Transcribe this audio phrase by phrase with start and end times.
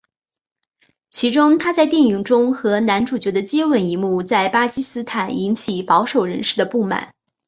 [1.11, 7.13] 其中她在电影中和男主角的接吻一幕在巴基斯坦引起保守人士的不满。